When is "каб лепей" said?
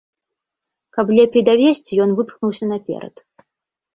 0.97-1.43